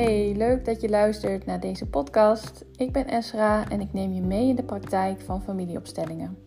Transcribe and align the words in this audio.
Hey, 0.00 0.34
leuk 0.36 0.64
dat 0.64 0.80
je 0.80 0.88
luistert 0.88 1.46
naar 1.46 1.60
deze 1.60 1.86
podcast. 1.86 2.64
Ik 2.76 2.92
ben 2.92 3.06
Esra 3.06 3.68
en 3.68 3.80
ik 3.80 3.92
neem 3.92 4.12
je 4.12 4.20
mee 4.20 4.48
in 4.48 4.56
de 4.56 4.62
praktijk 4.62 5.20
van 5.20 5.42
familieopstellingen. 5.42 6.38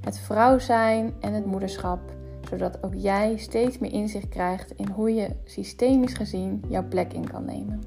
Het 0.00 0.18
vrouw 0.18 0.58
zijn 0.58 1.14
en 1.20 1.32
het 1.32 1.46
moederschap, 1.46 2.00
zodat 2.48 2.82
ook 2.82 2.94
jij 2.94 3.36
steeds 3.36 3.78
meer 3.78 3.92
inzicht 3.92 4.28
krijgt 4.28 4.70
in 4.70 4.88
hoe 4.88 5.14
je 5.14 5.36
systemisch 5.44 6.14
gezien 6.14 6.62
jouw 6.68 6.88
plek 6.88 7.12
in 7.12 7.30
kan 7.30 7.44
nemen. 7.44 7.82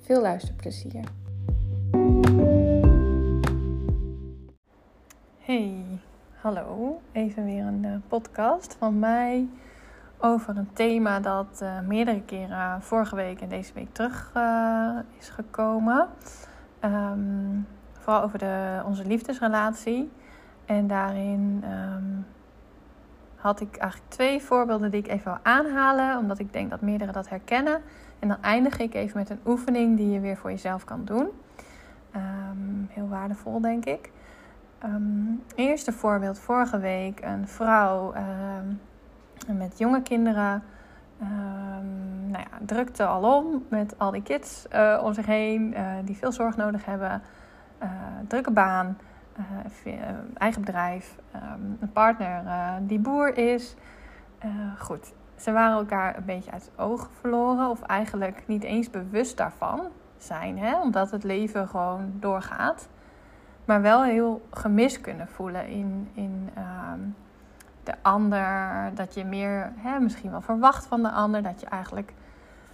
Veel 0.00 0.20
luisterplezier. 0.20 1.04
Hey, 5.38 5.84
hallo. 6.40 7.00
Even 7.12 7.44
weer 7.44 7.64
een 7.64 7.84
eh, 7.84 7.94
podcast 8.08 8.76
van 8.78 8.98
mij 8.98 9.48
over 10.20 10.56
een 10.56 10.72
thema 10.72 11.20
dat 11.20 11.60
uh, 11.62 11.80
meerdere 11.80 12.22
keren 12.22 12.82
vorige 12.82 13.16
week 13.16 13.40
en 13.40 13.48
deze 13.48 13.72
week 13.72 13.92
terug 13.92 14.30
uh, 14.36 14.98
is 15.18 15.28
gekomen. 15.28 16.08
Um, 16.84 17.66
vooral 17.92 18.22
over 18.22 18.38
de, 18.38 18.82
onze 18.84 19.06
liefdesrelatie. 19.06 20.10
En 20.64 20.86
daarin 20.86 21.64
um, 21.64 22.26
had 23.36 23.60
ik 23.60 23.76
eigenlijk 23.76 24.10
twee 24.10 24.42
voorbeelden 24.42 24.90
die 24.90 25.00
ik 25.00 25.08
even 25.08 25.24
wil 25.24 25.40
aanhalen, 25.42 26.18
omdat 26.18 26.38
ik 26.38 26.52
denk 26.52 26.70
dat 26.70 26.80
meerdere 26.80 27.12
dat 27.12 27.28
herkennen. 27.28 27.82
En 28.18 28.28
dan 28.28 28.42
eindig 28.42 28.78
ik 28.78 28.94
even 28.94 29.18
met 29.18 29.30
een 29.30 29.40
oefening 29.46 29.96
die 29.96 30.10
je 30.10 30.20
weer 30.20 30.36
voor 30.36 30.50
jezelf 30.50 30.84
kan 30.84 31.04
doen. 31.04 31.28
Um, 32.16 32.88
heel 32.90 33.08
waardevol, 33.08 33.60
denk 33.60 33.84
ik. 33.84 34.10
eerste 35.54 35.92
voorbeeld 35.92 36.38
vorige 36.38 36.78
week: 36.78 37.20
een 37.22 37.48
vrouw 37.48 38.12
met 39.46 39.78
jonge 39.78 40.02
kinderen. 40.02 40.62
Um, 41.22 42.30
nou 42.30 42.44
ja, 42.50 42.58
drukte 42.66 43.06
alom 43.06 43.64
met 43.68 43.98
al 43.98 44.10
die 44.10 44.22
kids 44.22 44.66
uh, 44.74 45.00
om 45.04 45.12
zich 45.12 45.26
heen 45.26 45.72
uh, 45.72 45.92
die 46.04 46.16
veel 46.16 46.32
zorg 46.32 46.56
nodig 46.56 46.84
hebben. 46.84 47.22
Uh, 47.82 47.88
drukke 48.28 48.50
baan, 48.50 48.98
eigen 50.34 50.60
bedrijf, 50.60 51.16
um, 51.34 51.76
een 51.80 51.92
partner 51.92 52.42
die 52.86 52.98
boer 52.98 53.36
is. 53.36 53.74
goed, 54.78 55.12
ze 55.36 55.52
waren 55.52 55.78
elkaar 55.78 56.16
een 56.16 56.24
beetje 56.24 56.50
uit 56.50 56.64
het 56.64 56.78
oog 56.78 57.08
verloren, 57.20 57.68
of 57.68 57.82
eigenlijk 57.82 58.42
niet 58.46 58.62
eens 58.62 58.90
bewust 58.90 59.36
daarvan 59.36 59.80
zijn, 60.18 60.58
hè? 60.58 60.80
omdat 60.80 61.10
het 61.10 61.24
leven 61.24 61.68
gewoon 61.68 62.12
doorgaat. 62.14 62.88
Maar 63.64 63.82
wel 63.82 64.04
heel 64.04 64.42
gemist 64.50 65.00
kunnen 65.00 65.28
voelen 65.28 65.66
in, 65.66 66.08
in 66.14 66.50
um, 66.58 67.14
de 67.90 67.96
ander, 68.02 68.90
dat 68.94 69.14
je 69.14 69.24
meer 69.24 69.72
hè, 69.76 69.98
misschien 69.98 70.30
wel 70.30 70.40
verwacht 70.40 70.86
van 70.86 71.02
de 71.02 71.10
ander, 71.10 71.42
dat 71.42 71.60
je 71.60 71.66
eigenlijk 71.66 72.12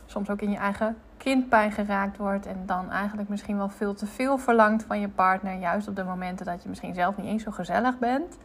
soms 0.07 0.31
ook 0.31 0.41
in 0.41 0.51
je 0.51 0.57
eigen 0.57 0.97
kindpijn 1.17 1.73
geraakt 1.73 2.17
wordt 2.17 2.47
en 2.47 2.63
dan 2.67 2.91
eigenlijk 2.91 3.29
misschien 3.29 3.57
wel 3.57 3.69
veel 3.69 3.95
te 3.95 4.07
veel 4.07 4.39
verlangt 4.39 4.85
van 4.85 5.01
je 5.01 5.09
partner, 5.09 5.59
juist 5.59 5.89
op 5.89 5.97
de 5.97 6.05
momenten 6.05 6.47
dat 6.47 6.63
je 6.63 6.69
misschien 6.69 6.95
zelf 6.95 7.17
niet 7.17 7.27
eens 7.27 7.43
zo 7.43 7.51
gezellig 7.51 7.99
bent. 7.99 8.39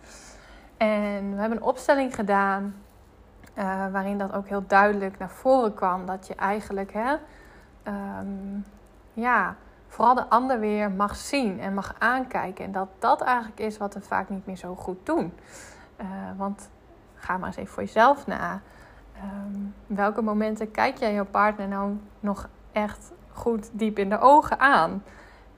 En 0.77 1.33
we 1.33 1.39
hebben 1.39 1.57
een 1.57 1.63
opstelling 1.63 2.15
gedaan 2.15 2.75
uh, 3.57 3.85
waarin 3.91 4.17
dat 4.17 4.33
ook 4.33 4.47
heel 4.47 4.63
duidelijk 4.67 5.19
naar 5.19 5.29
voren 5.29 5.73
kwam, 5.73 6.05
dat 6.05 6.27
je 6.27 6.35
eigenlijk 6.35 6.93
hè, 6.93 7.11
um, 8.19 8.65
ja, 9.13 9.55
vooral 9.87 10.15
de 10.15 10.29
ander 10.29 10.59
weer 10.59 10.91
mag 10.91 11.15
zien 11.15 11.59
en 11.59 11.73
mag 11.73 11.95
aankijken. 11.97 12.65
En 12.65 12.71
dat 12.71 12.87
dat 12.99 13.21
eigenlijk 13.21 13.59
is 13.59 13.77
wat 13.77 13.93
we 13.93 14.01
vaak 14.01 14.29
niet 14.29 14.45
meer 14.45 14.55
zo 14.55 14.75
goed 14.75 15.05
doen. 15.05 15.33
Uh, 16.01 16.07
want 16.37 16.69
ga 17.15 17.37
maar 17.37 17.47
eens 17.47 17.55
even 17.55 17.73
voor 17.73 17.83
jezelf 17.83 18.27
na. 18.27 18.61
Um, 19.15 19.73
welke 19.87 20.21
momenten 20.21 20.71
kijk 20.71 20.97
jij 20.97 21.13
jouw 21.13 21.25
partner 21.25 21.67
nou 21.67 21.97
nog 22.19 22.49
echt 22.71 23.11
goed 23.31 23.69
diep 23.71 23.97
in 23.97 24.09
de 24.09 24.19
ogen 24.19 24.59
aan? 24.59 25.03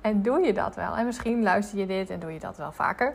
En 0.02 0.22
doe 0.22 0.40
je 0.40 0.53
dat 0.53 0.76
wel? 0.76 0.96
En 0.96 1.06
misschien 1.06 1.44
luister 1.44 1.78
je 1.78 1.86
dit 1.86 2.09
en 2.09 2.20
doe 2.20 2.34
je 2.34 2.40
dat 2.40 2.58
wel 2.58 2.72
vaker. 2.72 3.14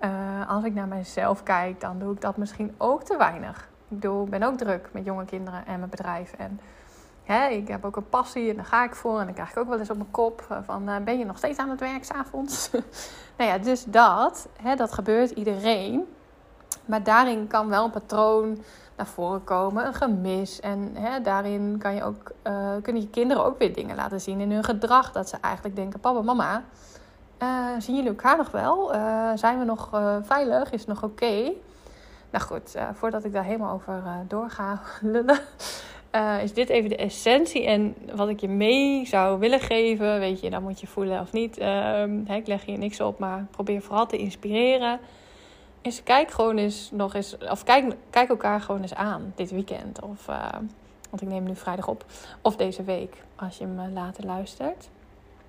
Uh, 0.00 0.50
als 0.50 0.64
ik 0.64 0.74
naar 0.74 0.88
mezelf 0.88 1.42
kijk, 1.42 1.80
dan 1.80 1.98
doe 1.98 2.12
ik 2.14 2.20
dat 2.20 2.36
misschien 2.36 2.74
ook 2.76 3.02
te 3.02 3.16
weinig. 3.16 3.68
Ik 3.88 4.02
doe, 4.02 4.28
ben 4.28 4.42
ook 4.42 4.56
druk 4.56 4.88
met 4.92 5.04
jonge 5.04 5.24
kinderen 5.24 5.66
en 5.66 5.78
mijn 5.78 5.90
bedrijf. 5.90 6.32
En 6.32 6.60
hè, 7.24 7.48
ik 7.48 7.68
heb 7.68 7.84
ook 7.84 7.96
een 7.96 8.08
passie 8.08 8.50
en 8.50 8.56
daar 8.56 8.64
ga 8.64 8.84
ik 8.84 8.94
voor. 8.94 9.18
En 9.18 9.24
dan 9.24 9.34
krijg 9.34 9.50
ik 9.50 9.56
ook 9.56 9.68
wel 9.68 9.78
eens 9.78 9.90
op 9.90 9.96
mijn 9.96 10.10
kop 10.10 10.60
van... 10.64 10.88
Uh, 10.88 10.96
ben 10.96 11.18
je 11.18 11.24
nog 11.24 11.38
steeds 11.38 11.58
aan 11.58 11.70
het 11.70 11.80
werk 11.80 12.04
s'avonds? 12.04 12.70
nou 13.36 13.50
ja, 13.50 13.58
dus 13.58 13.84
dat, 13.84 14.48
hè, 14.62 14.76
dat 14.76 14.92
gebeurt 14.92 15.30
iedereen. 15.30 16.06
Maar 16.88 17.02
daarin 17.02 17.46
kan 17.46 17.68
wel 17.68 17.84
een 17.84 17.90
patroon 17.90 18.58
naar 18.96 19.06
voren 19.06 19.44
komen, 19.44 19.86
een 19.86 19.94
gemis. 19.94 20.60
En 20.60 20.90
hè, 20.94 21.20
daarin 21.20 21.76
kan 21.78 21.94
je 21.94 22.04
ook, 22.04 22.32
uh, 22.46 22.70
kunnen 22.82 23.02
je 23.02 23.08
kinderen 23.08 23.44
ook 23.44 23.58
weer 23.58 23.74
dingen 23.74 23.96
laten 23.96 24.20
zien 24.20 24.40
in 24.40 24.52
hun 24.52 24.64
gedrag. 24.64 25.12
Dat 25.12 25.28
ze 25.28 25.36
eigenlijk 25.40 25.76
denken: 25.76 26.00
papa, 26.00 26.20
mama, 26.20 26.62
uh, 27.42 27.66
zien 27.78 27.94
jullie 27.94 28.10
elkaar 28.10 28.36
nog 28.36 28.50
wel? 28.50 28.94
Uh, 28.94 29.30
zijn 29.34 29.58
we 29.58 29.64
nog 29.64 29.90
veilig? 30.22 30.70
Is 30.70 30.80
het 30.80 30.88
nog 30.88 31.02
oké? 31.02 31.52
Nou 32.30 32.44
goed, 32.44 32.76
voordat 32.92 33.24
ik 33.24 33.32
daar 33.32 33.44
helemaal 33.44 33.74
over 33.74 34.02
door 34.28 34.50
ga 34.50 34.80
lullen. 35.12 35.38
is 36.42 36.52
dit 36.52 36.68
even 36.68 36.88
de 36.88 36.96
essentie 36.96 37.66
en 37.66 37.94
wat 38.14 38.28
ik 38.28 38.40
je 38.40 38.48
mee 38.48 39.06
zou 39.06 39.38
willen 39.38 39.60
geven? 39.60 40.18
Weet 40.18 40.40
je, 40.40 40.50
dan 40.50 40.62
moet 40.62 40.80
je 40.80 40.86
voelen 40.86 41.20
of 41.20 41.32
niet. 41.32 41.58
Ehm, 41.58 42.32
ik 42.32 42.46
leg 42.46 42.64
hier 42.64 42.78
niks 42.78 43.00
op, 43.00 43.18
maar 43.18 43.46
probeer 43.50 43.82
vooral 43.82 44.06
te 44.06 44.16
inspireren 44.16 45.00
is 45.82 46.02
kijk 46.02 46.30
gewoon 46.30 46.56
eens 46.56 46.90
nog 46.92 47.14
eens, 47.14 47.38
of 47.38 47.64
kijk, 47.64 47.96
kijk 48.10 48.28
elkaar 48.28 48.60
gewoon 48.60 48.82
eens 48.82 48.94
aan 48.94 49.32
dit 49.36 49.50
weekend. 49.50 50.02
Of, 50.02 50.28
uh, 50.28 50.52
want 51.10 51.22
ik 51.22 51.28
neem 51.28 51.44
nu 51.44 51.56
vrijdag 51.56 51.88
op. 51.88 52.04
Of 52.42 52.56
deze 52.56 52.82
week, 52.82 53.22
als 53.36 53.58
je 53.58 53.66
me 53.66 53.88
later 53.88 54.24
luistert. 54.24 54.88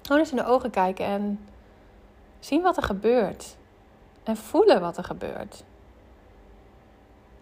Gewoon 0.01 0.19
eens 0.19 0.31
in 0.31 0.37
de 0.37 0.45
ogen 0.45 0.69
kijken 0.69 1.05
en 1.05 1.39
zien 2.39 2.61
wat 2.61 2.77
er 2.77 2.83
gebeurt. 2.83 3.57
En 4.23 4.37
voelen 4.37 4.81
wat 4.81 4.97
er 4.97 5.03
gebeurt. 5.03 5.63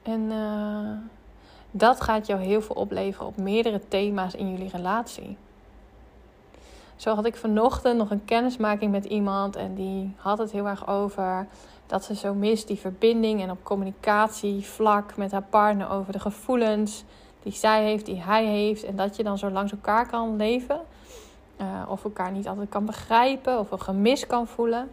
En 0.04 0.22
uh, 0.22 0.92
dat 1.72 2.02
gaat 2.02 2.28
jou 2.28 2.42
heel 2.42 2.62
veel 2.62 2.76
opleveren 2.76 3.28
op 3.28 3.38
meerdere 3.38 3.82
thema's 3.88 4.34
in 4.34 4.52
jullie 4.52 4.70
relatie. 4.70 5.38
Zo 6.98 7.16
had 7.16 7.26
ik 7.26 7.36
vanochtend 7.36 7.98
nog 7.98 8.12
een 8.12 8.26
kennismaking 8.26 8.92
met 8.92 9.06
iemand 9.06 9.56
en 9.56 9.76
die 9.76 10.14
had 10.16 10.38
het 10.38 10.52
heel 10.52 10.68
erg 10.68 10.88
over 10.88 11.48
dat 11.86 12.04
ze 12.04 12.16
zo 12.16 12.34
mist 12.34 12.68
die 12.68 12.78
verbinding 12.78 13.42
en 13.42 13.52
op 13.52 13.64
communicatievlak 13.64 15.18
met 15.18 15.32
haar 15.32 15.46
partner 15.50 15.90
over 15.90 16.12
de 16.12 16.20
gevoelens 16.20 17.04
die 17.44 17.52
zij 17.52 17.84
heeft, 17.84 18.06
die 18.06 18.22
hij 18.22 18.46
heeft. 18.46 18.84
En 18.84 18.96
dat 18.96 19.16
je 19.16 19.24
dan 19.24 19.38
zo 19.38 19.50
langs 19.50 19.72
elkaar 19.72 20.08
kan 20.10 20.36
leven. 20.36 20.80
Uh, 21.62 21.66
of 21.88 22.04
elkaar 22.04 22.32
niet 22.32 22.48
altijd 22.48 22.70
kan 22.70 22.86
begrijpen 22.86 23.60
of 23.60 23.72
een 23.72 23.82
gemis 23.82 24.28
kan 24.28 24.48
voelen. 24.48 24.92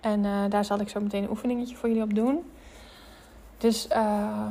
En 0.00 0.24
uh, 0.24 0.44
daar 0.48 0.64
zal 0.64 0.80
ik 0.80 0.88
zo 0.88 1.00
meteen 1.00 1.22
een 1.22 1.30
oefeningetje 1.30 1.76
voor 1.76 1.88
jullie 1.88 2.04
op 2.04 2.14
doen. 2.14 2.50
Dus 3.58 3.88
uh, 3.92 4.46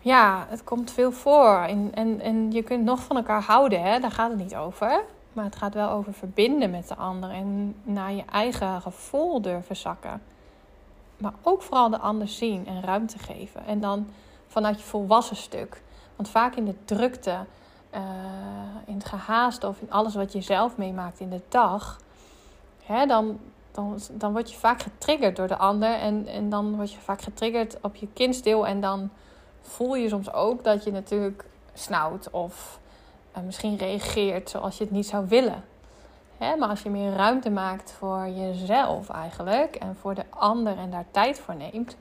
ja, 0.00 0.46
het 0.48 0.64
komt 0.64 0.90
veel 0.90 1.12
voor. 1.12 1.64
En, 1.68 1.90
en, 1.94 2.20
en 2.20 2.52
je 2.52 2.62
kunt 2.62 2.84
nog 2.84 3.00
van 3.00 3.16
elkaar 3.16 3.42
houden, 3.42 3.82
hè? 3.82 4.00
daar 4.00 4.10
gaat 4.10 4.30
het 4.30 4.38
niet 4.38 4.56
over. 4.56 5.04
Maar 5.38 5.46
het 5.46 5.56
gaat 5.56 5.74
wel 5.74 5.90
over 5.90 6.12
verbinden 6.12 6.70
met 6.70 6.88
de 6.88 6.94
ander 6.94 7.30
en 7.30 7.74
naar 7.82 8.12
je 8.12 8.24
eigen 8.30 8.80
gevoel 8.80 9.42
durven 9.42 9.76
zakken. 9.76 10.22
Maar 11.16 11.32
ook 11.42 11.62
vooral 11.62 11.90
de 11.90 11.98
ander 11.98 12.28
zien 12.28 12.66
en 12.66 12.82
ruimte 12.82 13.18
geven. 13.18 13.66
En 13.66 13.80
dan 13.80 14.08
vanuit 14.46 14.78
je 14.78 14.86
volwassen 14.86 15.36
stuk. 15.36 15.82
Want 16.16 16.28
vaak 16.28 16.54
in 16.54 16.64
de 16.64 16.74
drukte, 16.84 17.36
uh, 17.94 18.00
in 18.86 18.94
het 18.94 19.04
gehaast 19.04 19.64
of 19.64 19.80
in 19.80 19.90
alles 19.90 20.14
wat 20.14 20.32
je 20.32 20.40
zelf 20.40 20.76
meemaakt 20.76 21.20
in 21.20 21.30
de 21.30 21.42
dag, 21.48 22.00
hè, 22.82 23.06
dan, 23.06 23.38
dan, 23.70 23.98
dan 24.12 24.32
word 24.32 24.50
je 24.50 24.56
vaak 24.56 24.82
getriggerd 24.82 25.36
door 25.36 25.48
de 25.48 25.58
ander. 25.58 25.94
En, 25.94 26.26
en 26.26 26.50
dan 26.50 26.76
word 26.76 26.92
je 26.92 26.98
vaak 26.98 27.22
getriggerd 27.22 27.76
op 27.80 27.96
je 27.96 28.08
kindsdeel. 28.12 28.66
En 28.66 28.80
dan 28.80 29.10
voel 29.62 29.94
je 29.94 30.08
soms 30.08 30.32
ook 30.32 30.64
dat 30.64 30.84
je 30.84 30.92
natuurlijk 30.92 31.44
snauwt 31.74 32.30
of 32.30 32.80
uh, 33.36 33.42
misschien 33.42 33.76
reageert 33.76 34.50
zoals 34.50 34.78
je 34.78 34.84
het 34.84 34.92
niet 34.92 35.06
zou 35.06 35.28
willen. 35.28 35.64
Hè, 36.38 36.56
maar 36.56 36.68
als 36.68 36.82
je 36.82 36.90
meer 36.90 37.12
ruimte 37.12 37.50
maakt 37.50 37.92
voor 37.92 38.28
jezelf 38.28 39.08
eigenlijk 39.08 39.74
en 39.74 39.96
voor 39.96 40.14
de 40.14 40.24
ander 40.28 40.78
en 40.78 40.90
daar 40.90 41.06
tijd 41.10 41.38
voor 41.38 41.56
neemt, 41.56 41.96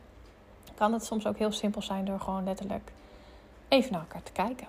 kan 0.76 0.94
het 0.94 1.06
soms 1.06 1.28
ook 1.28 1.38
heel 1.38 1.52
simpel 1.52 1.82
zijn 1.82 2.06
door 2.06 2.20
gewoon 2.20 2.44
letterlijk 2.44 2.92
even 3.68 3.92
naar 3.92 4.02
elkaar 4.02 4.24
te 4.24 4.32
kijken. 4.32 4.68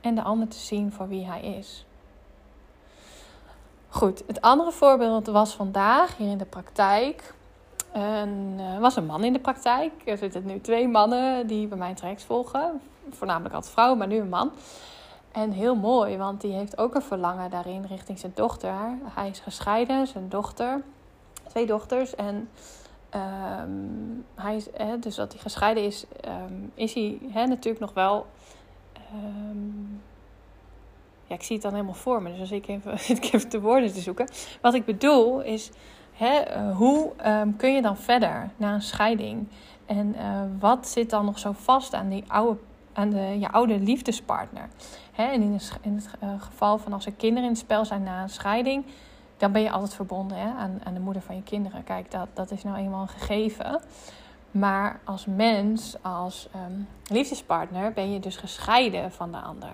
En 0.00 0.14
de 0.14 0.22
ander 0.22 0.48
te 0.48 0.58
zien 0.58 0.92
voor 0.92 1.08
wie 1.08 1.26
hij 1.26 1.42
is. 1.42 1.86
Goed, 3.88 4.22
het 4.26 4.40
andere 4.40 4.72
voorbeeld 4.72 5.26
was 5.26 5.54
vandaag 5.54 6.16
hier 6.16 6.30
in 6.30 6.38
de 6.38 6.44
praktijk. 6.44 7.34
Er 7.94 8.28
uh, 8.56 8.78
was 8.78 8.96
een 8.96 9.06
man 9.06 9.24
in 9.24 9.32
de 9.32 9.38
praktijk. 9.38 9.92
Er 10.04 10.18
zitten 10.18 10.46
nu 10.46 10.60
twee 10.60 10.88
mannen 10.88 11.46
die 11.46 11.66
bij 11.66 11.78
mij 11.78 11.94
traject 11.94 12.22
volgen. 12.22 12.80
Voornamelijk 13.10 13.54
altijd 13.54 13.72
vrouwen, 13.72 13.98
maar 13.98 14.06
nu 14.06 14.18
een 14.18 14.28
man. 14.28 14.52
En 15.32 15.50
heel 15.50 15.74
mooi, 15.74 16.16
want 16.16 16.40
die 16.40 16.52
heeft 16.52 16.78
ook 16.78 16.94
een 16.94 17.02
verlangen 17.02 17.50
daarin 17.50 17.86
richting 17.86 18.18
zijn 18.18 18.32
dochter. 18.34 18.74
Hij 19.02 19.28
is 19.28 19.38
gescheiden, 19.38 20.06
zijn 20.06 20.28
dochter, 20.28 20.82
twee 21.48 21.66
dochters. 21.66 22.14
En 22.14 22.48
um, 23.14 24.24
hij 24.34 24.56
is, 24.56 24.66
hè, 24.76 24.98
dus 24.98 25.14
dat 25.14 25.32
hij 25.32 25.42
gescheiden 25.42 25.84
is, 25.84 26.04
um, 26.28 26.72
is 26.74 26.94
hij 26.94 27.18
hè, 27.30 27.46
natuurlijk 27.46 27.80
nog 27.80 27.94
wel. 27.94 28.26
Um, 29.14 30.02
Ja, 31.26 31.34
ik 31.34 31.42
zie 31.42 31.54
het 31.54 31.64
dan 31.64 31.72
helemaal 31.72 31.94
voor 31.94 32.22
me, 32.22 32.30
dus 32.30 32.40
als 32.40 32.50
ik 32.50 32.68
even, 32.68 32.92
ik 33.16 33.32
even 33.32 33.50
de 33.50 33.60
woorden 33.60 33.92
te 33.92 34.00
zoeken. 34.00 34.28
Wat 34.60 34.74
ik 34.74 34.84
bedoel 34.84 35.40
is, 35.40 35.70
hè, 36.14 36.34
eh, 36.38 36.76
hoe 36.76 37.12
ehm, 37.16 37.48
kun 37.56 37.74
je 37.74 37.82
dan 37.82 37.96
verder 37.96 38.50
na 38.56 38.74
een 38.74 38.82
scheiding? 38.82 39.48
En 39.86 40.14
uh, 40.16 40.40
wat 40.58 40.88
zit 40.88 41.10
dan 41.10 41.24
nog 41.24 41.38
zo 41.38 41.52
vast 41.52 41.94
aan, 41.94 42.08
die 42.08 42.24
oude, 42.26 42.58
aan 42.92 43.10
de, 43.10 43.36
je 43.38 43.50
oude 43.50 43.78
liefdespartner? 43.78 44.68
Hè, 45.12 45.24
en 45.24 45.42
in, 45.42 45.52
het, 45.52 45.78
in 45.80 45.94
het 45.94 46.08
uh, 46.22 46.30
geval 46.38 46.78
van 46.78 46.92
als 46.92 47.06
er 47.06 47.12
kinderen 47.12 47.44
in 47.44 47.50
het 47.50 47.58
spel 47.58 47.84
zijn 47.84 48.02
na 48.02 48.22
een 48.22 48.28
scheiding, 48.28 48.84
dan 49.36 49.52
ben 49.52 49.62
je 49.62 49.70
altijd 49.70 49.94
verbonden 49.94 50.38
hè, 50.38 50.48
aan, 50.48 50.80
aan 50.84 50.94
de 50.94 51.00
moeder 51.00 51.22
van 51.22 51.36
je 51.36 51.42
kinderen. 51.42 51.84
Kijk, 51.84 52.10
dat, 52.10 52.28
dat 52.32 52.50
is 52.50 52.62
nou 52.62 52.76
eenmaal 52.76 53.02
een 53.02 53.08
gegeven. 53.08 53.80
Maar 54.50 55.00
als 55.04 55.26
mens, 55.26 55.96
als 56.02 56.48
um, 56.56 56.88
liefdespartner, 57.06 57.92
ben 57.92 58.12
je 58.12 58.20
dus 58.20 58.36
gescheiden 58.36 59.12
van 59.12 59.32
de 59.32 59.38
ander. 59.38 59.70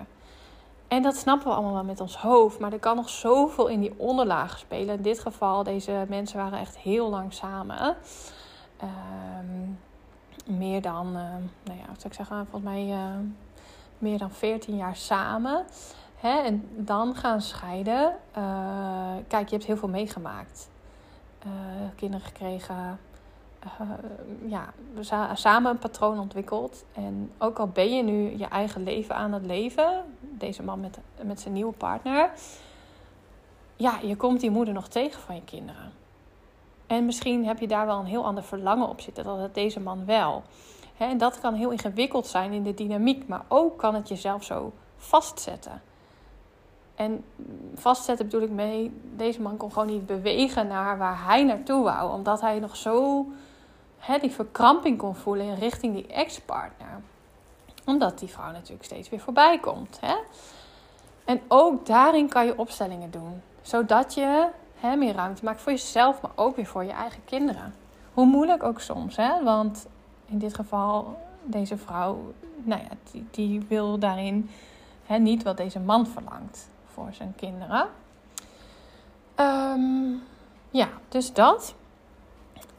En 0.90 1.02
dat 1.02 1.16
snappen 1.16 1.48
we 1.48 1.54
allemaal 1.54 1.72
wel 1.72 1.84
met 1.84 2.00
ons 2.00 2.16
hoofd. 2.16 2.58
Maar 2.58 2.72
er 2.72 2.78
kan 2.78 2.96
nog 2.96 3.08
zoveel 3.08 3.66
in 3.66 3.80
die 3.80 3.94
onderlaag 3.96 4.58
spelen. 4.58 4.96
In 4.96 5.02
dit 5.02 5.20
geval, 5.20 5.62
deze 5.62 6.04
mensen 6.08 6.38
waren 6.38 6.58
echt 6.58 6.78
heel 6.78 7.10
lang 7.10 7.32
samen. 7.32 7.96
Um, 8.82 9.78
meer 10.46 10.82
dan, 10.82 11.06
uh, 11.06 11.12
nou 11.62 11.78
ja, 11.78 11.86
wat 11.86 12.00
zou 12.00 12.06
ik 12.08 12.14
zeggen, 12.14 12.46
volgens 12.46 12.72
mij 12.72 12.86
uh, 12.86 13.04
meer 13.98 14.18
dan 14.18 14.30
14 14.30 14.76
jaar 14.76 14.96
samen. 14.96 15.64
Hè? 16.16 16.38
En 16.38 16.68
dan 16.76 17.14
gaan 17.14 17.40
scheiden. 17.40 18.16
Uh, 18.38 18.44
kijk, 19.28 19.48
je 19.48 19.54
hebt 19.54 19.66
heel 19.66 19.76
veel 19.76 19.88
meegemaakt. 19.88 20.68
kinderen 21.96 22.26
gekregen. 22.26 22.98
ja, 24.46 24.72
samen 25.34 25.70
een 25.70 25.78
patroon 25.78 26.18
ontwikkeld. 26.18 26.84
En 26.92 27.32
ook 27.38 27.58
al 27.58 27.68
ben 27.68 27.96
je 27.96 28.02
nu 28.02 28.38
je 28.38 28.46
eigen 28.46 28.82
leven 28.82 29.14
aan 29.14 29.32
het 29.32 29.46
leven, 29.46 30.04
deze 30.40 30.62
man 30.62 30.80
met, 30.80 30.98
met 31.22 31.40
zijn 31.40 31.54
nieuwe 31.54 31.72
partner. 31.72 32.30
Ja, 33.76 33.98
je 34.02 34.16
komt 34.16 34.40
die 34.40 34.50
moeder 34.50 34.74
nog 34.74 34.88
tegen 34.88 35.20
van 35.20 35.34
je 35.34 35.44
kinderen. 35.44 35.92
En 36.86 37.04
misschien 37.04 37.46
heb 37.46 37.58
je 37.58 37.68
daar 37.68 37.86
wel 37.86 37.98
een 37.98 38.06
heel 38.06 38.24
ander 38.24 38.44
verlangen 38.44 38.88
op 38.88 39.00
zitten 39.00 39.24
dat 39.24 39.54
deze 39.54 39.80
man 39.80 40.04
wel. 40.04 40.42
en 40.96 41.18
dat 41.18 41.40
kan 41.40 41.54
heel 41.54 41.70
ingewikkeld 41.70 42.26
zijn 42.26 42.52
in 42.52 42.62
de 42.62 42.74
dynamiek, 42.74 43.28
maar 43.28 43.44
ook 43.48 43.78
kan 43.78 43.94
het 43.94 44.08
jezelf 44.08 44.44
zo 44.44 44.72
vastzetten. 44.96 45.82
En 46.94 47.24
vastzetten 47.74 48.26
bedoel 48.26 48.42
ik 48.42 48.50
mee, 48.50 49.00
deze 49.16 49.40
man 49.40 49.56
kon 49.56 49.72
gewoon 49.72 49.88
niet 49.88 50.06
bewegen 50.06 50.66
naar 50.66 50.98
waar 50.98 51.24
hij 51.24 51.44
naartoe 51.44 51.82
wou, 51.82 52.12
omdat 52.12 52.40
hij 52.40 52.58
nog 52.58 52.76
zo 52.76 53.26
die 54.20 54.30
verkramping 54.30 54.98
kon 54.98 55.14
voelen 55.14 55.46
in 55.46 55.54
richting 55.54 55.94
die 55.94 56.06
ex-partner. 56.06 57.00
Omdat 57.84 58.18
die 58.18 58.28
vrouw 58.28 58.52
natuurlijk 58.52 58.84
steeds 58.84 59.08
weer 59.08 59.20
voorbij 59.20 59.58
komt. 59.58 60.00
En 61.24 61.40
ook 61.48 61.86
daarin 61.86 62.28
kan 62.28 62.46
je 62.46 62.58
opstellingen 62.58 63.10
doen, 63.10 63.42
zodat 63.62 64.14
je 64.14 64.48
hè, 64.74 64.96
meer 64.96 65.14
ruimte 65.14 65.44
maakt 65.44 65.60
voor 65.60 65.72
jezelf, 65.72 66.20
maar 66.20 66.30
ook 66.34 66.56
weer 66.56 66.66
voor 66.66 66.84
je 66.84 66.92
eigen 66.92 67.24
kinderen. 67.24 67.74
Hoe 68.14 68.26
moeilijk 68.26 68.62
ook 68.62 68.80
soms, 68.80 69.16
hè? 69.16 69.42
want 69.42 69.86
in 70.26 70.38
dit 70.38 70.54
geval, 70.54 71.18
deze 71.42 71.76
vrouw, 71.78 72.34
nou 72.62 72.80
ja, 72.82 72.88
die, 73.10 73.26
die 73.30 73.64
wil 73.68 73.98
daarin 73.98 74.50
hè, 75.06 75.18
niet 75.18 75.42
wat 75.42 75.56
deze 75.56 75.80
man 75.80 76.06
verlangt 76.06 76.68
voor 76.92 77.08
zijn 77.12 77.34
kinderen. 77.36 77.88
Um, 79.36 80.22
ja, 80.70 80.88
dus 81.08 81.32
dat. 81.32 81.74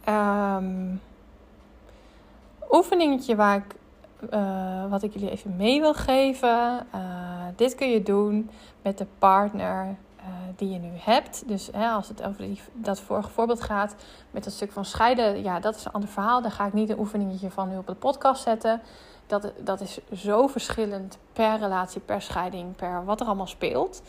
Um, 0.09 1.01
oefeningetje 2.71 3.35
waar 3.35 3.55
ik, 3.55 3.75
uh, 4.33 4.89
wat 4.89 5.03
ik 5.03 5.13
jullie 5.13 5.31
even 5.31 5.55
mee 5.55 5.79
wil 5.79 5.93
geven. 5.93 6.87
Uh, 6.95 7.01
dit 7.55 7.75
kun 7.75 7.89
je 7.89 8.03
doen 8.03 8.49
met 8.81 8.97
de 8.97 9.07
partner 9.19 9.85
uh, 9.85 10.25
die 10.55 10.69
je 10.69 10.79
nu 10.79 10.91
hebt. 10.93 11.43
Dus 11.47 11.69
hè, 11.71 11.89
als 11.89 12.07
het 12.07 12.23
over 12.23 12.41
die, 12.41 12.61
dat 12.73 12.99
vorige 12.99 13.29
voorbeeld 13.29 13.61
gaat 13.61 13.95
met 14.31 14.43
dat 14.43 14.53
stuk 14.53 14.71
van 14.71 14.85
scheiden, 14.85 15.43
ja, 15.43 15.59
dat 15.59 15.75
is 15.75 15.85
een 15.85 15.91
ander 15.91 16.09
verhaal. 16.09 16.41
Daar 16.41 16.51
ga 16.51 16.65
ik 16.65 16.73
niet 16.73 16.89
een 16.89 16.99
oefeningetje 16.99 17.51
van 17.51 17.69
nu 17.69 17.77
op 17.77 17.87
de 17.87 17.93
podcast 17.95 18.43
zetten. 18.43 18.81
Dat, 19.27 19.51
dat 19.63 19.81
is 19.81 19.99
zo 20.13 20.47
verschillend 20.47 21.17
per 21.33 21.57
relatie, 21.57 22.01
per 22.01 22.21
scheiding, 22.21 22.75
per 22.75 23.05
wat 23.05 23.19
er 23.19 23.25
allemaal 23.25 23.47
speelt. 23.47 24.01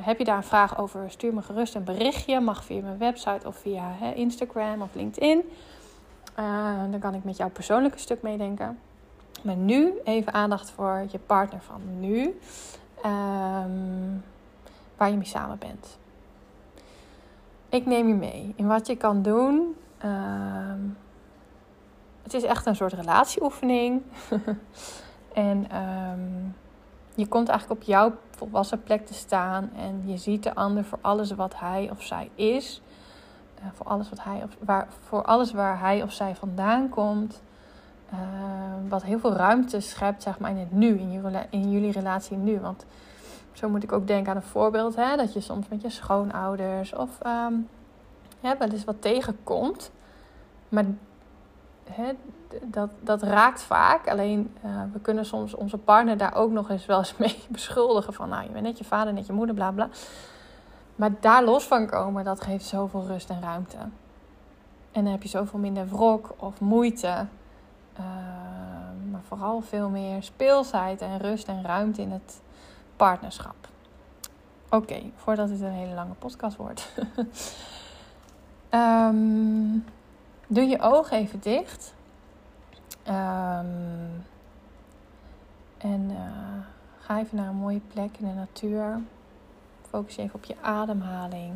Heb 0.00 0.18
je 0.18 0.24
daar 0.24 0.36
een 0.36 0.42
vraag 0.42 0.78
over, 0.78 1.10
stuur 1.10 1.34
me 1.34 1.42
gerust 1.42 1.74
een 1.74 1.84
berichtje. 1.84 2.40
Mag 2.40 2.64
via 2.64 2.82
mijn 2.82 2.98
website 2.98 3.46
of 3.46 3.56
via 3.56 3.82
hè, 3.98 4.12
Instagram 4.12 4.82
of 4.82 4.94
LinkedIn. 4.94 5.42
Dan 6.90 7.00
kan 7.00 7.14
ik 7.14 7.24
met 7.24 7.36
jou 7.36 7.50
persoonlijk 7.50 7.94
een 7.94 8.00
stuk 8.00 8.22
meedenken. 8.22 8.78
Maar 9.44 9.56
nu 9.56 9.92
even 10.04 10.32
aandacht 10.32 10.70
voor 10.70 11.06
je 11.10 11.18
partner 11.18 11.60
van 11.60 12.00
nu. 12.00 12.38
Um, 13.06 14.24
waar 14.96 15.10
je 15.10 15.16
mee 15.16 15.26
samen 15.26 15.58
bent. 15.58 15.98
Ik 17.68 17.86
neem 17.86 18.08
je 18.08 18.14
mee 18.14 18.52
in 18.56 18.66
wat 18.66 18.86
je 18.86 18.96
kan 18.96 19.22
doen. 19.22 19.76
Uh, 20.04 20.10
het 22.22 22.34
is 22.34 22.42
echt 22.42 22.66
een 22.66 22.76
soort 22.76 22.92
relatieoefening. 22.92 24.02
en 25.32 25.82
um, 25.82 26.56
je 27.14 27.26
komt 27.26 27.48
eigenlijk 27.48 27.80
op 27.80 27.86
jouw 27.86 28.12
volwassen 28.30 28.82
plek 28.82 29.06
te 29.06 29.14
staan 29.14 29.70
en 29.76 30.02
je 30.04 30.16
ziet 30.16 30.42
de 30.42 30.54
ander 30.54 30.84
voor 30.84 30.98
alles 31.00 31.30
wat 31.30 31.58
hij 31.58 31.88
of 31.90 32.02
zij 32.02 32.30
is. 32.34 32.82
Uh, 33.58 33.64
voor, 33.72 33.86
alles 33.86 34.08
wat 34.08 34.24
hij 34.24 34.42
of, 34.42 34.56
waar, 34.58 34.88
voor 35.00 35.22
alles 35.22 35.52
waar 35.52 35.80
hij 35.80 36.02
of 36.02 36.12
zij 36.12 36.34
vandaan 36.34 36.88
komt. 36.88 37.42
Uh, 38.12 38.18
wat 38.88 39.02
heel 39.02 39.18
veel 39.18 39.32
ruimte 39.32 39.80
schept 39.80 40.22
zeg 40.22 40.38
maar, 40.38 40.50
in 40.50 40.56
het 40.56 40.72
nu, 40.72 40.98
in, 40.98 41.12
je, 41.12 41.46
in 41.50 41.70
jullie 41.70 41.92
relatie 41.92 42.36
nu. 42.36 42.60
Want 42.60 42.84
zo 43.52 43.68
moet 43.68 43.82
ik 43.82 43.92
ook 43.92 44.06
denken 44.06 44.30
aan 44.30 44.36
een 44.36 44.42
voorbeeld. 44.42 44.96
Hè, 44.96 45.16
dat 45.16 45.32
je 45.32 45.40
soms 45.40 45.68
met 45.68 45.82
je 45.82 45.90
schoonouders 45.90 46.94
of 46.94 47.18
um, 47.26 47.68
wel 48.40 48.68
eens 48.68 48.84
wat 48.84 49.02
tegenkomt. 49.02 49.90
Maar 50.68 50.84
hè, 51.90 52.12
dat, 52.62 52.90
dat 53.00 53.22
raakt 53.22 53.62
vaak. 53.62 54.08
Alleen 54.08 54.54
uh, 54.64 54.70
we 54.92 55.00
kunnen 55.00 55.26
soms 55.26 55.54
onze 55.54 55.78
partner 55.78 56.16
daar 56.16 56.34
ook 56.34 56.50
nog 56.50 56.70
eens 56.70 56.86
wel 56.86 56.98
eens 56.98 57.16
mee 57.16 57.42
beschuldigen. 57.48 58.12
Van 58.12 58.28
nou, 58.28 58.42
je 58.42 58.50
bent 58.50 58.64
net 58.64 58.78
je 58.78 58.84
vader, 58.84 59.12
net 59.12 59.26
je 59.26 59.32
moeder, 59.32 59.54
bla 59.54 59.70
bla. 59.70 59.88
Maar 60.96 61.10
daar 61.20 61.44
los 61.44 61.64
van 61.64 61.86
komen, 61.86 62.24
dat 62.24 62.40
geeft 62.40 62.64
zoveel 62.64 63.06
rust 63.06 63.30
en 63.30 63.40
ruimte. 63.40 63.76
En 64.92 65.02
dan 65.02 65.12
heb 65.12 65.22
je 65.22 65.28
zoveel 65.28 65.58
minder 65.58 65.88
wrok 65.88 66.34
of 66.36 66.60
moeite. 66.60 67.26
Uh, 67.98 68.04
maar 69.10 69.22
vooral 69.22 69.60
veel 69.60 69.88
meer 69.88 70.22
speelsheid 70.22 71.00
en 71.00 71.18
rust 71.18 71.48
en 71.48 71.62
ruimte 71.62 72.02
in 72.02 72.10
het 72.10 72.40
partnerschap. 72.96 73.68
Oké, 74.70 75.02
voordat 75.16 75.50
het 75.50 75.60
een 75.60 75.72
hele 75.72 75.94
lange 75.94 76.14
podcast 76.14 76.56
wordt. 76.56 76.92
um, 78.70 79.84
doe 80.46 80.64
je 80.64 80.80
ogen 80.80 81.16
even 81.16 81.40
dicht. 81.40 81.94
Um, 83.08 84.24
en 85.78 86.10
uh, 86.10 86.18
ga 86.98 87.18
even 87.18 87.36
naar 87.36 87.48
een 87.48 87.56
mooie 87.56 87.80
plek 87.92 88.16
in 88.18 88.26
de 88.28 88.34
natuur. 88.34 89.00
Focus 89.88 90.16
even 90.16 90.34
op 90.34 90.44
je 90.44 90.56
ademhaling. 90.60 91.52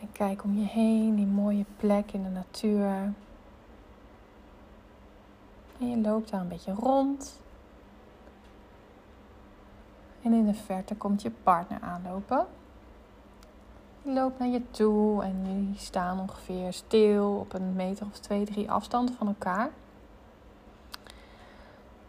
En 0.00 0.12
kijk 0.12 0.44
om 0.44 0.58
je 0.58 0.66
heen, 0.66 1.14
die 1.14 1.26
mooie 1.26 1.64
plek 1.76 2.12
in 2.12 2.22
de 2.22 2.28
natuur. 2.28 3.12
En 5.78 5.90
je 5.90 5.96
loopt 5.96 6.30
daar 6.30 6.40
een 6.40 6.48
beetje 6.48 6.72
rond. 6.72 7.40
En 10.22 10.32
in 10.32 10.46
de 10.46 10.54
verte 10.54 10.94
komt 10.94 11.22
je 11.22 11.30
partner 11.30 11.80
aanlopen. 11.80 12.46
Die 14.02 14.12
loopt 14.12 14.38
naar 14.38 14.48
je 14.48 14.70
toe 14.70 15.22
en 15.22 15.44
jullie 15.46 15.78
staan 15.78 16.20
ongeveer 16.20 16.72
stil 16.72 17.36
op 17.36 17.52
een 17.52 17.72
meter 17.76 18.06
of 18.06 18.18
twee, 18.18 18.44
drie 18.44 18.70
afstand 18.70 19.10
van 19.18 19.26
elkaar. 19.26 19.70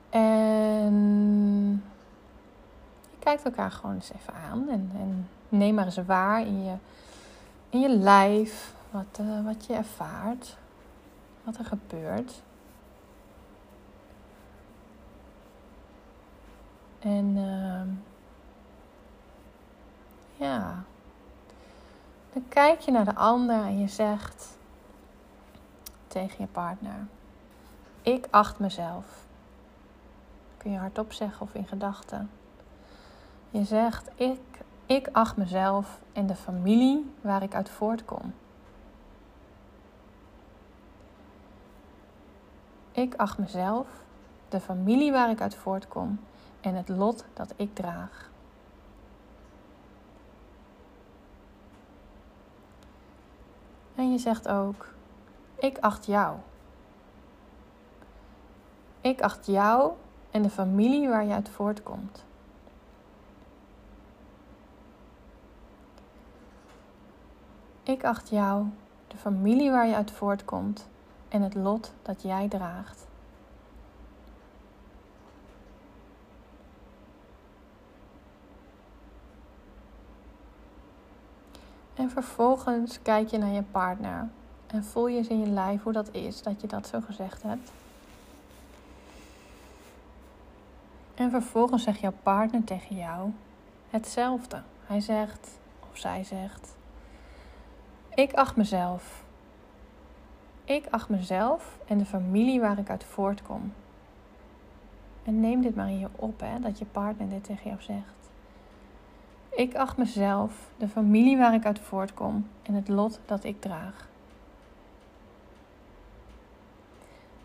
En 0.10 0.94
je 3.12 3.18
kijkt 3.20 3.46
elkaar 3.46 3.72
gewoon 3.72 3.96
eens 3.96 4.12
even 4.14 4.34
aan 4.34 4.70
en, 4.70 4.92
en 4.96 5.28
neem 5.50 5.76
maar 5.76 5.86
eens 5.86 6.06
waar 6.06 6.42
in 6.42 6.64
je, 6.64 6.74
in 7.72 7.80
je 7.80 7.90
lijf 7.90 8.74
wat, 8.90 9.20
uh, 9.22 9.46
wat 9.46 9.66
je 9.66 9.74
ervaart, 9.74 10.58
wat 11.44 11.58
er 11.58 11.66
gebeurt. 11.66 12.42
En 17.00 17.36
uh, 17.36 17.82
ja, 20.36 20.84
dan 22.34 22.46
kijk 22.48 22.80
je 22.80 22.92
naar 22.92 23.06
de 23.06 23.16
ander 23.16 23.66
en 23.66 23.80
je 23.80 23.88
zegt 23.88 24.58
tegen 26.08 26.36
je 26.40 26.48
partner: 26.48 27.08
Ik 28.02 28.28
acht 28.30 28.60
mezelf. 28.60 29.06
Kun 30.58 30.72
je 30.72 30.78
hardop 30.78 31.12
zeggen 31.12 31.42
of 31.42 31.54
in 31.54 31.68
gedachten. 31.68 32.30
Je 33.50 33.64
zegt: 33.64 34.10
ik, 34.16 34.40
ik 34.96 35.10
acht 35.12 35.38
mezelf 35.38 36.00
en 36.14 36.28
de 36.28 36.36
familie 36.36 37.14
waar 37.22 37.44
ik 37.44 37.56
uit 37.56 37.70
voortkom. 37.70 38.34
Ik 42.92 43.16
acht 43.16 43.38
mezelf 43.38 43.88
de 44.50 44.60
familie 44.60 45.12
waar 45.12 45.30
ik 45.30 45.42
uit 45.42 45.56
voortkom 45.56 46.20
en 46.62 46.76
het 46.76 46.90
lot 46.90 47.26
dat 47.34 47.54
ik 47.56 47.76
draag. 47.76 48.30
En 53.96 54.12
je 54.12 54.18
zegt 54.18 54.48
ook: 54.48 54.94
Ik 55.56 55.78
acht 55.78 56.06
jou. 56.06 56.38
Ik 59.02 59.22
acht 59.22 59.46
jou 59.46 59.92
en 60.32 60.42
de 60.42 60.50
familie 60.50 61.10
waar 61.10 61.26
je 61.26 61.34
uit 61.34 61.50
voortkomt. 61.50 62.26
Ik 67.84 68.04
acht 68.04 68.30
jou, 68.30 68.66
de 69.08 69.18
familie 69.18 69.72
waar 69.72 69.88
je 69.88 69.96
uit 69.96 70.12
voortkomt 70.12 70.88
en 71.30 71.42
het 71.42 71.56
lot 71.56 71.94
dat 72.02 72.22
jij 72.22 72.48
draagt. 72.48 73.08
En 81.94 82.10
vervolgens 82.10 83.02
kijk 83.02 83.28
je 83.28 83.38
naar 83.38 83.54
je 83.54 83.64
partner 83.64 84.30
en 84.68 84.84
voel 84.84 85.08
je 85.08 85.18
eens 85.18 85.28
in 85.28 85.40
je 85.40 85.50
lijf 85.50 85.84
hoe 85.84 85.94
dat 85.94 86.14
is 86.14 86.42
dat 86.42 86.62
je 86.62 86.68
dat 86.68 86.88
zo 86.88 87.02
gezegd 87.02 87.44
hebt. 87.44 87.72
En 91.16 91.30
vervolgens 91.30 91.84
zegt 91.84 92.00
jouw 92.00 92.14
partner 92.24 92.64
tegen 92.64 92.96
jou 92.96 93.32
hetzelfde. 93.90 94.62
Hij 94.86 95.00
zegt, 95.00 95.60
of 95.92 95.98
zij 95.98 96.24
zegt: 96.24 96.76
Ik 98.16 98.34
acht 98.34 98.56
mezelf. 98.56 99.24
Ik 100.64 100.88
acht 100.90 101.10
mezelf 101.10 101.78
en 101.88 101.98
de 101.98 102.06
familie 102.06 102.60
waar 102.60 102.78
ik 102.78 102.90
uit 102.90 103.04
voortkom. 103.04 103.74
En 105.24 105.40
neem 105.40 105.62
dit 105.62 105.76
maar 105.76 105.90
in 105.90 106.00
je 106.00 106.08
op, 106.16 106.40
hè, 106.40 106.60
dat 106.60 106.80
je 106.80 106.86
partner 106.86 107.30
dit 107.30 107.44
tegen 107.44 107.70
jou 107.70 107.82
zegt. 107.82 108.30
Ik 109.50 109.76
acht 109.76 109.98
mezelf, 109.98 110.70
de 110.78 110.88
familie 110.88 111.38
waar 111.38 111.54
ik 111.54 111.66
uit 111.66 111.80
voortkom 111.80 112.48
en 112.64 112.74
het 112.74 112.88
lot 112.88 113.20
dat 113.26 113.44
ik 113.44 113.62
draag. 113.62 114.10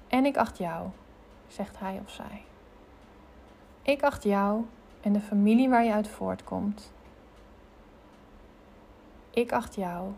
En 0.08 0.24
ik 0.24 0.36
acht 0.36 0.58
jou, 0.58 0.88
zegt 1.48 1.78
hij 1.78 2.00
of 2.04 2.10
zij. 2.10 2.42
Ik 3.82 4.02
acht 4.02 4.22
jou 4.22 4.64
en 5.00 5.12
de 5.12 5.20
familie 5.20 5.68
waar 5.68 5.84
je 5.84 5.92
uit 5.92 6.08
voortkomt. 6.08 6.92
Ik 9.30 9.52
acht 9.52 9.74
jou, 9.74 10.12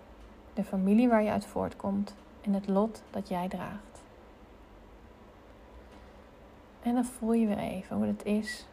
de 0.58 0.64
familie 0.64 1.08
waar 1.08 1.22
je 1.22 1.30
uit 1.30 1.46
voortkomt 1.46 2.14
en 2.40 2.52
het 2.52 2.68
lot 2.68 3.02
dat 3.10 3.28
jij 3.28 3.48
draagt. 3.48 4.02
En 6.82 6.94
dan 6.94 7.04
voel 7.04 7.32
je 7.32 7.46
weer 7.46 7.58
even 7.58 7.96
hoe 7.96 8.06
het 8.06 8.24
is 8.24 8.66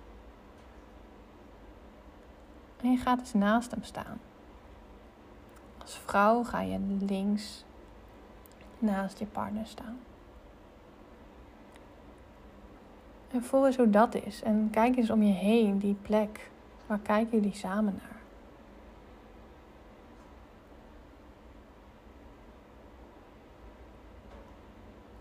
en 2.82 2.92
je 2.92 2.98
gaat 2.98 3.20
eens 3.20 3.34
naast 3.34 3.72
hem 3.72 3.84
staan. 3.84 4.20
Als 5.78 5.98
vrouw 5.98 6.44
ga 6.44 6.62
je 6.62 6.80
links 7.00 7.66
naast 8.80 9.20
je 9.20 9.26
partner 9.26 9.66
staan. 9.66 10.00
En 13.32 13.44
voel 13.44 13.66
eens 13.66 13.78
hoe 13.78 13.90
dat 13.90 14.16
is. 14.16 14.44
En 14.44 14.70
kijk 14.72 14.98
eens 14.98 15.10
om 15.10 15.24
je 15.24 15.34
heen, 15.34 15.78
die 15.78 15.96
plek. 16.02 16.50
Waar 16.86 17.00
kijken 17.00 17.38
jullie 17.38 17.56
samen 17.56 18.00
naar? 18.02 18.15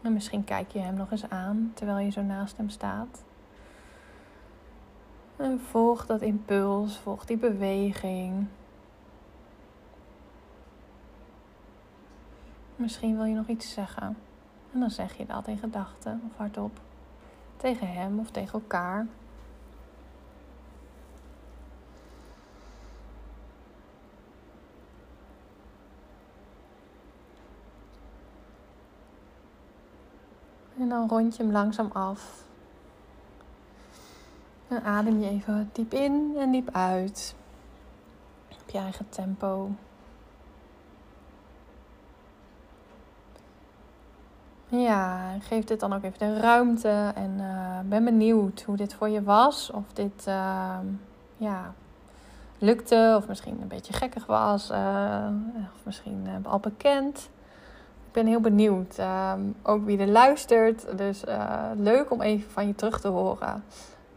En 0.04 0.12
misschien 0.12 0.44
kijk 0.44 0.70
je 0.70 0.78
hem 0.78 0.94
nog 0.94 1.10
eens 1.10 1.28
aan 1.28 1.70
terwijl 1.74 1.98
je 1.98 2.10
zo 2.10 2.22
naast 2.22 2.56
hem 2.56 2.68
staat. 2.68 3.24
En 5.36 5.60
volg 5.60 6.06
dat 6.06 6.22
impuls, 6.22 6.96
volg 6.96 7.24
die 7.24 7.36
beweging. 7.36 8.46
Misschien 12.76 13.16
wil 13.16 13.24
je 13.24 13.34
nog 13.34 13.46
iets 13.48 13.72
zeggen. 13.72 14.16
En 14.72 14.80
dan 14.80 14.90
zeg 14.90 15.16
je 15.16 15.26
dat 15.26 15.46
in 15.46 15.58
gedachten 15.58 16.22
of 16.30 16.36
hardop. 16.36 16.80
Tegen 17.56 17.92
hem 17.92 18.18
of 18.18 18.30
tegen 18.30 18.60
elkaar. 18.60 19.06
En 30.84 30.90
dan 30.90 31.08
rond 31.08 31.36
je 31.36 31.42
hem 31.42 31.52
langzaam 31.52 31.90
af. 31.92 32.44
En 34.68 34.82
adem 34.82 35.20
je 35.20 35.28
even 35.28 35.70
diep 35.72 35.92
in 35.92 36.34
en 36.38 36.50
diep 36.50 36.68
uit. 36.72 37.34
Op 38.62 38.70
je 38.70 38.78
eigen 38.78 39.08
tempo. 39.08 39.70
Ja, 44.66 45.30
geef 45.40 45.64
dit 45.64 45.80
dan 45.80 45.92
ook 45.92 46.02
even 46.02 46.18
de 46.18 46.40
ruimte. 46.40 47.12
En 47.14 47.30
uh, 47.38 47.78
ben 47.84 48.04
benieuwd 48.04 48.62
hoe 48.62 48.76
dit 48.76 48.94
voor 48.94 49.08
je 49.08 49.22
was. 49.22 49.70
Of 49.70 49.92
dit 49.92 50.26
uh, 50.28 50.78
ja, 51.36 51.74
lukte. 52.58 53.14
Of 53.16 53.28
misschien 53.28 53.60
een 53.60 53.68
beetje 53.68 53.92
gekkig 53.92 54.26
was. 54.26 54.70
Uh, 54.70 55.26
of 55.74 55.84
misschien 55.84 56.28
al 56.42 56.58
bekend. 56.58 57.30
Ben 58.14 58.26
heel 58.26 58.40
benieuwd. 58.40 58.98
Ehm, 58.98 59.40
ook 59.62 59.84
wie 59.84 59.98
er 59.98 60.08
luistert. 60.08 60.98
Dus 60.98 61.24
leuk 61.76 62.10
om 62.10 62.20
even 62.20 62.50
van 62.50 62.66
je 62.66 62.74
terug 62.74 63.00
te 63.00 63.08
horen 63.08 63.62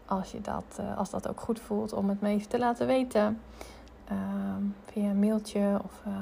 als, 0.08 0.30
je 0.30 0.40
dat, 0.40 0.78
uh, 0.80 0.98
als 0.98 1.10
dat 1.10 1.28
ook 1.28 1.40
goed 1.40 1.60
voelt 1.60 1.92
om 1.92 2.08
het 2.08 2.20
me 2.20 2.28
even 2.28 2.48
te 2.48 2.58
laten 2.58 2.86
weten. 2.86 3.40
Uh, 4.12 4.18
via 4.84 5.08
een 5.08 5.18
mailtje 5.18 5.80
of 5.84 6.02
uh, 6.06 6.14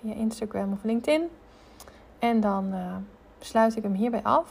via 0.00 0.14
Instagram 0.14 0.72
of 0.72 0.82
LinkedIn. 0.82 1.28
En 2.18 2.40
dan 2.40 2.74
sluit 3.40 3.76
ik 3.76 3.82
hem 3.82 3.94
hierbij 3.94 4.22
af. 4.22 4.50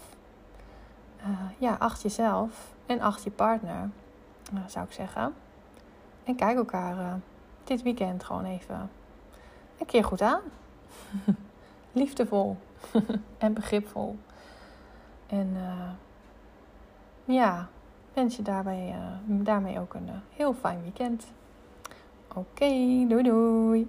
ja, 1.57 1.75
acht 1.79 2.01
jezelf 2.01 2.73
en 2.85 2.99
acht 2.99 3.23
je 3.23 3.31
partner, 3.31 3.89
zou 4.67 4.85
ik 4.85 4.91
zeggen. 4.91 5.33
En 6.23 6.35
kijk 6.35 6.57
elkaar 6.57 7.19
dit 7.63 7.81
weekend 7.81 8.23
gewoon 8.23 8.45
even 8.45 8.89
een 9.77 9.85
keer 9.85 10.03
goed 10.03 10.21
aan. 10.21 10.41
Liefdevol 11.91 12.57
en 13.37 13.53
begripvol. 13.53 14.17
En 15.27 15.55
ja, 17.25 17.67
wens 18.13 18.35
je 18.35 18.41
daarbij, 18.41 18.95
uh, 18.95 19.45
daarmee 19.45 19.79
ook 19.79 19.93
een 19.93 20.07
uh, 20.07 20.13
heel 20.35 20.53
fijn 20.53 20.81
weekend. 20.81 21.27
Oké, 22.33 22.69
doei 23.07 23.23
doei! 23.23 23.87